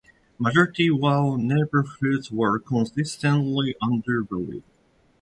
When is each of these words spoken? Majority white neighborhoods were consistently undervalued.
Majority 0.39 0.89
white 0.89 1.37
neighborhoods 1.37 2.31
were 2.31 2.57
consistently 2.57 3.75
undervalued. 3.83 4.63